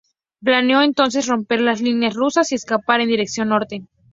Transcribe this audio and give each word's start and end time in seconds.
Planeó 0.43 0.81
entonces 0.81 1.27
romper 1.27 1.61
las 1.61 1.79
líneas 1.79 2.15
rusas 2.15 2.51
y 2.51 2.55
escapar 2.55 3.01
en 3.01 3.09
dirección 3.09 3.49
norte. 3.49 3.83